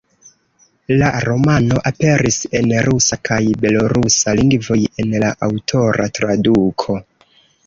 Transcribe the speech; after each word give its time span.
La 1.01 1.09
romano 1.25 1.77
aperis 1.89 2.39
en 2.61 2.73
rusa 2.87 3.19
kaj 3.29 3.37
belorusa 3.67 4.35
lingvoj 4.41 4.79
en 5.05 5.15
la 5.27 5.31
aŭtora 5.51 6.09
traduko. 6.21 6.99